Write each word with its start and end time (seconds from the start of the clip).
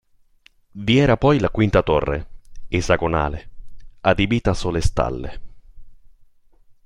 Vi 0.85 0.97
era 0.97 1.15
poi 1.15 1.37
la 1.37 1.51
quinta 1.51 1.83
torre, 1.83 2.29
esagonale, 2.69 3.49
adibita 4.01 4.49
a 4.49 4.53
sole 4.55 4.81
stalle. 4.81 5.41